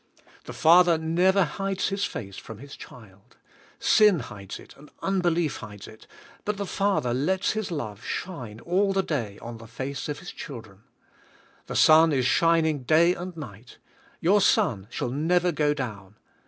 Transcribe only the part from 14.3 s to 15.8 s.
sun shall never go